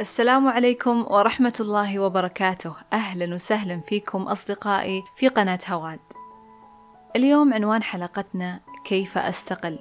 [0.00, 2.74] السلام عليكم ورحمة الله وبركاته.
[2.92, 6.00] أهلا وسهلا فيكم أصدقائي في قناة هواد.
[7.16, 9.78] اليوم عنوان حلقتنا كيف أستقل؟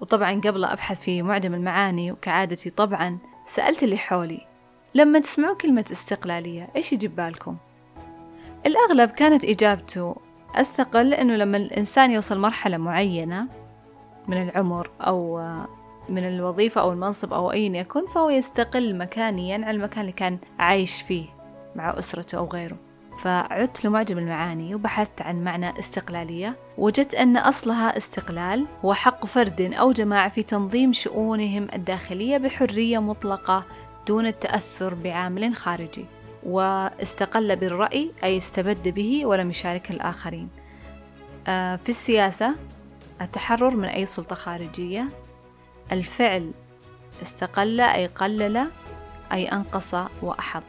[0.00, 4.46] وطبعا قبل أبحث في معجم المعاني وكعادتي طبعا سألت اللي حولي.
[4.94, 7.56] لما تسمعوا كلمة استقلالية إيش يجيب بالكم؟
[8.66, 10.16] الأغلب كانت إجابته
[10.54, 13.48] أستقل أنه لما الإنسان يوصل مرحلة معينة
[14.28, 15.38] من العمر أو
[16.08, 21.02] من الوظيفة أو المنصب أو أي يكن فهو يستقل مكانيا عن المكان اللي كان عايش
[21.02, 21.24] فيه
[21.76, 22.76] مع أسرته أو غيره.
[23.22, 26.56] فعدت لمعجم المعاني وبحثت عن معنى استقلالية.
[26.78, 33.64] وجدت أن أصلها استقلال هو حق فرد أو جماعة في تنظيم شؤونهم الداخلية بحرية مطلقة
[34.06, 36.04] دون التأثر بعامل خارجي.
[36.46, 40.48] واستقل بالرأي أي استبد به ولم يشارك الآخرين.
[41.46, 42.54] آه، في السياسة
[43.20, 45.08] التحرر من أي سلطة خارجية
[45.92, 46.50] الفعل
[47.22, 48.66] استقل أي قلل
[49.32, 50.62] أي أنقص وأحط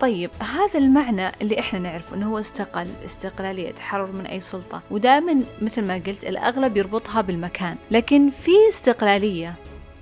[0.00, 4.82] طيب هذا المعنى اللي إحنا نعرفه إنه هو استقل استقلالية تحرر من أي سلطة.
[4.90, 7.76] ودائما مثل ما قلت الأغلب يربطها بالمكان.
[7.90, 9.54] لكن في استقلالية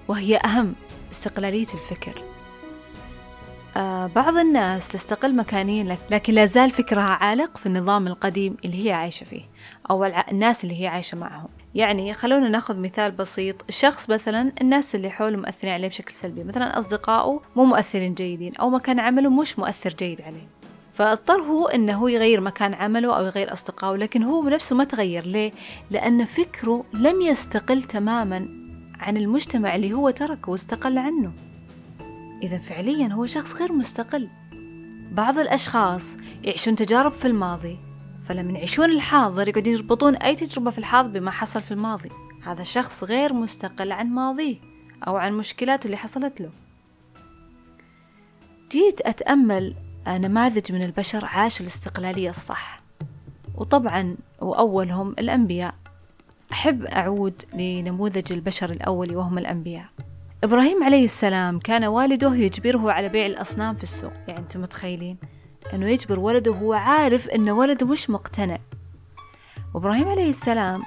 [0.09, 0.75] وهي أهم
[1.13, 2.23] استقلالية الفكر.
[3.77, 8.93] آه بعض الناس تستقل مكانيا لكن لا زال فكرها عالق في النظام القديم اللي هي
[8.93, 9.43] عايشة فيه
[9.91, 11.49] أو الناس اللي هي عايشة معهم.
[11.77, 13.57] يعني خلونا ناخذ مثال بسيط.
[13.69, 18.71] الشخص مثلا الناس اللي حوله مؤثرين عليه بشكل سلبي مثلا أصدقائه مو مؤثرين جيدين أو
[18.71, 20.49] مكان عمله مش مؤثر جيد عليه.
[20.95, 25.27] فاضطر هو إنه يغير مكان عمله أو يغير أصدقائه لكن هو بنفسه ما تغير.
[25.27, 25.53] ليه؟
[25.91, 28.49] لأن فكره لم يستقل تماما
[29.01, 31.33] عن المجتمع اللي هو تركه واستقل عنه.
[32.43, 34.29] اذا فعليا هو شخص غير مستقل.
[35.13, 37.86] بعض الأشخاص يعيشون تجارب في الماضي
[38.29, 42.09] فلما يعيشون الحاضر يقعدون يربطون أي تجربة في الحاضر بما حصل في الماضي.
[42.47, 44.57] هذا شخص غير مستقل عن ماضيه
[45.07, 46.51] أو عن مشكلاته اللي حصلت له.
[48.71, 49.75] جيت أتأمل
[50.09, 52.83] نماذج من البشر عاشوا الاستقلالية الصح.
[53.55, 55.75] وطبعا وأولهم الأنبياء.
[56.53, 59.87] أحب أعود لنموذج البشر الأول وهم الأنبياء.
[60.45, 64.13] إبراهيم عليه السلام كان والده يجبره على بيع الأصنام في السوق.
[64.29, 65.17] يعني أنتم متخيلين؟
[65.75, 68.59] أنه يجبر ولده وهو عارف أن ولده مش مقتنع.
[69.75, 70.83] وإبراهيم عليه السلام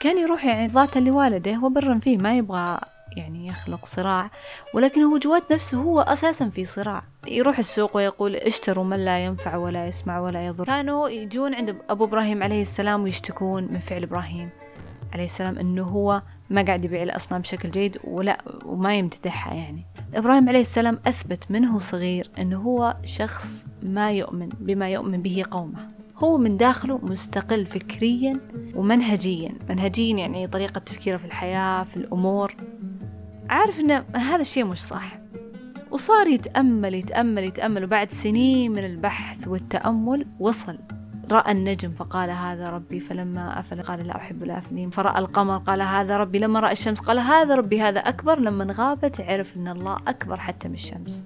[0.00, 2.80] كان يروح يعني ذاتا لوالده وبرا فيه ما يبغى
[3.16, 4.30] يعني يخلق صراع
[4.74, 7.02] ولكن هو جوات نفسه هو أساسا في صراع.
[7.26, 10.64] يروح السوق ويقول اشتروا من لا ينفع ولا يسمع ولا يضر.
[10.64, 14.50] كانوا يجون عند أبو إبراهيم عليه السلام ويشتكون من فعل إبراهيم
[15.12, 19.86] عليه السلام أنه هو ما قاعد يبيع الأصنام بشكل جيد ولا وما يمتدحها يعني.
[20.14, 25.88] إبراهيم عليه السلام أثبت منه صغير أنه هو شخص ما يؤمن بما يؤمن به قومه.
[26.16, 28.40] هو من داخله مستقل فكريا
[28.74, 29.54] ومنهجيا.
[29.70, 32.56] منهجيا يعني طريقة تفكيره في الحياة في الأمور.
[33.48, 35.18] عارف أن هذا الشيء مش صح.
[35.90, 37.84] وصار يتأمل يتأمل يتأمل.
[37.84, 40.78] وبعد سنين من البحث والتأمل وصل.
[41.32, 46.16] رأى النجم فقال هذا ربي فلما أفل قال لا أحب الآفلين فرأى القمر قال هذا
[46.16, 46.38] ربي.
[46.38, 48.38] لما رأى الشمس قال هذا ربي هذا أكبر.
[48.38, 51.24] لما غابت عرف أن الله أكبر حتى من الشمس.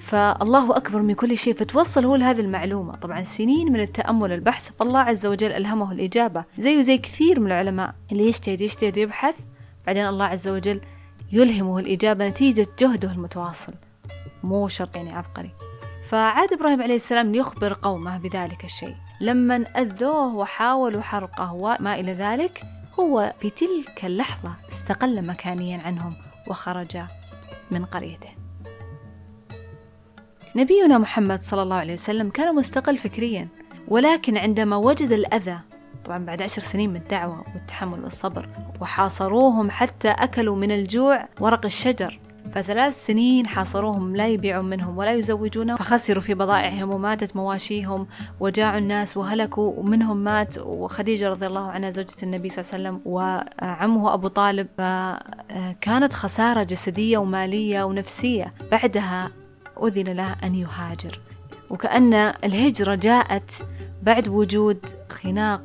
[0.00, 1.54] فالله أكبر من كل شيء.
[1.54, 2.96] فتوصل هو لهذه المعلومة.
[2.96, 6.44] طبعا سنين من التأمل والبحث فالله عز وجل ألهمه الإجابة.
[6.58, 9.40] زيه زي كثير من العلماء اللي يجتهد يجتهد ويبحث
[9.86, 10.80] بعدين الله عز وجل
[11.32, 13.74] يلهمه الإجابة نتيجة جهده المتواصل.
[14.42, 15.50] مو شرط يعني عبقري.
[16.08, 18.94] فعاد إبراهيم عليه السلام ليخبر قومه بذلك الشيء.
[19.20, 22.62] لما أذوه وحاولوا حرقه وما إلى ذلك
[23.00, 26.14] هو في تلك اللحظة استقل مكانيا عنهم
[26.46, 26.98] وخرج
[27.70, 28.28] من قريته.
[30.56, 33.48] نبينا محمد صلى الله عليه وسلم كان مستقل فكريا
[33.88, 35.58] ولكن عندما وجد الأذى
[36.04, 38.48] طبعا بعد عشر سنين من الدعوة والتحمل والصبر
[38.80, 42.18] وحاصروهم حتى أكلوا من الجوع ورق الشجر
[42.54, 48.06] فثلاث سنين حاصروهم لا يبيعون منهم ولا يزوجونهم فخسروا في بضائعهم وماتت مواشيهم
[48.40, 53.00] وجاعوا الناس وهلكوا ومنهم مات وخديجة رضي الله عنها زوجة النبي صلى الله عليه وسلم
[53.04, 54.68] وعمه أبو طالب.
[54.78, 58.54] فكانت خسارة جسدية ومالية ونفسية.
[58.72, 59.30] بعدها
[59.82, 61.20] أذن له أن يهاجر.
[61.70, 63.66] وكأن الهجرة جاءت
[64.02, 65.62] بعد وجود خناق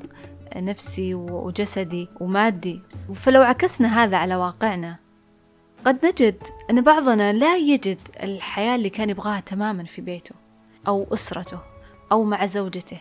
[0.56, 2.82] نفسي وجسدي ومادي.
[3.16, 5.07] فلو عكسنا هذا على واقعنا
[5.86, 10.36] قد نجد أن بعضنا لا يجد الحياة اللي كان يبغاها تماما في بيته
[10.88, 11.60] أو أسرته
[12.12, 12.98] أو مع زوجته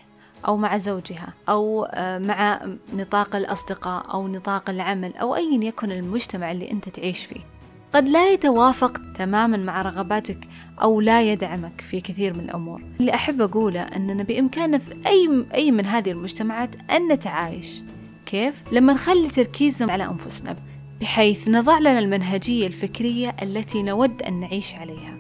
[0.46, 2.61] أو مع زوجها أو آه، مع
[2.94, 7.40] نطاق الأصدقاء أو نطاق العمل أو أيا يكن المجتمع اللي أنت تعيش فيه.
[7.94, 10.49] قد لا يتوافق تماما مع رغباتك
[10.82, 12.82] أو لا يدعمك في كثير من الأمور.
[13.00, 17.81] اللي أحب أقوله أننا بإمكاننا في أي, أي من هذه المجتمعات أن نتعايش.
[18.26, 20.56] كيف؟ لما نخلي تركيزنا على أنفسنا.
[21.00, 25.16] بحيث نضع لنا المنهجية الفكرية التي نود أن نعيش عليها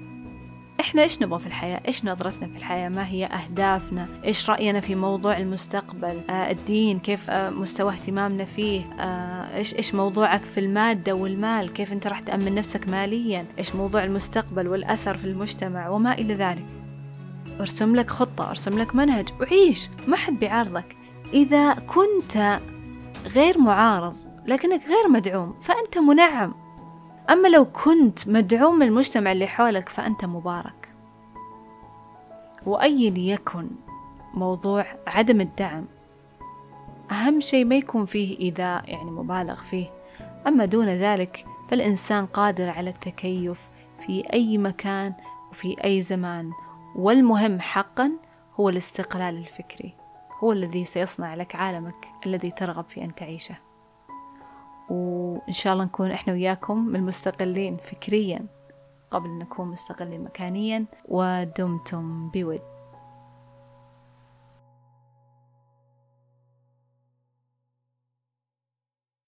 [0.80, 4.94] إحنا إيش نبغى في الحياة؟ إيش نظرتنا في الحياة؟ ما هي أهدافنا؟ إيش رأينا في
[4.94, 11.12] موضوع المستقبل؟ آه الدين كيف آه مستوى اهتمامنا فيه؟ آه إيش إيش موضوعك في المادة
[11.12, 16.34] والمال؟ كيف أنت راح تأمن نفسك ماليا؟ إيش موضوع المستقبل والأثر في المجتمع وما إلى
[16.34, 16.66] ذلك؟
[17.60, 20.96] أرسم لك خطة أرسم لك منهج وعيش ما حد بيعارضك
[21.32, 22.60] إذا كنت
[23.34, 26.54] غير معارض لكنك غير مدعوم فأنت منعم.
[27.30, 30.88] أما لو كنت مدعوم من المجتمع اللي حولك فأنت مبارك.
[32.66, 33.68] وأي يكن
[34.34, 35.84] موضوع عدم الدعم
[37.10, 39.90] أهم شيء ما يكون فيه إيذاء يعني مبالغ فيه.
[40.46, 43.58] أما دون ذلك فالإنسان قادر على التكيف
[44.06, 45.14] في أي مكان
[45.50, 46.50] وفي أي زمان.
[46.96, 48.12] والمهم حقا
[48.60, 49.94] هو الاستقلال الفكري
[50.38, 53.65] هو الذي سيصنع لك عالمك الذي ترغب في أن تعيشه.
[54.90, 58.46] وإن شاء الله نكون إحنا وياكم المستقلين فكريا
[59.10, 62.75] قبل نكون مستقلين مكانيا ودمتم بود.